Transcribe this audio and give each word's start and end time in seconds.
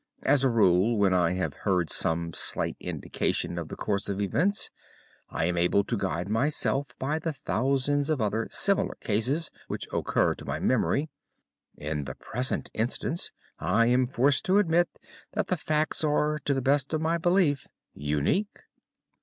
As 0.23 0.43
a 0.43 0.49
rule, 0.49 0.97
when 0.97 1.13
I 1.13 1.33
have 1.33 1.53
heard 1.53 1.91
some 1.91 2.33
slight 2.33 2.75
indication 2.79 3.59
of 3.59 3.67
the 3.67 3.75
course 3.75 4.09
of 4.09 4.19
events, 4.19 4.71
I 5.29 5.45
am 5.45 5.57
able 5.59 5.83
to 5.83 5.95
guide 5.95 6.27
myself 6.27 6.95
by 6.97 7.19
the 7.19 7.31
thousands 7.31 8.09
of 8.09 8.19
other 8.19 8.47
similar 8.49 8.95
cases 8.95 9.51
which 9.67 9.87
occur 9.93 10.33
to 10.33 10.45
my 10.45 10.59
memory. 10.59 11.11
In 11.77 12.05
the 12.05 12.15
present 12.15 12.71
instance 12.73 13.31
I 13.59 13.85
am 13.89 14.07
forced 14.07 14.43
to 14.45 14.57
admit 14.57 14.89
that 15.33 15.49
the 15.49 15.55
facts 15.57 16.03
are, 16.03 16.39
to 16.45 16.55
the 16.55 16.63
best 16.63 16.93
of 16.93 17.01
my 17.01 17.19
belief, 17.19 17.67
unique." 17.93 18.57